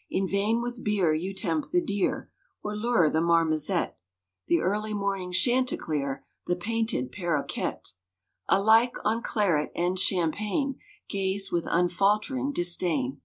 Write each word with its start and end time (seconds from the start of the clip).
"= 0.00 0.08
In 0.10 0.26
vain 0.26 0.62
with 0.62 0.82
beer 0.82 1.12
you 1.12 1.34
tempt 1.34 1.70
the 1.70 1.82
Deer, 1.82 2.30
`Or 2.64 2.74
lure 2.74 3.10
the 3.10 3.20
Marmozet; 3.20 3.98
The 4.46 4.60
early 4.60 4.94
morning 4.94 5.30
Chanticleer, 5.30 6.24
`The 6.48 6.58
painted 6.58 7.12
Parroquet, 7.12 7.82
Alike, 8.48 8.96
on 9.04 9.22
claret 9.22 9.72
and 9.76 9.98
champagne 9.98 10.78
Gaze 11.10 11.52
with 11.52 11.66
unfaltering 11.68 12.52
disdain. 12.54 13.20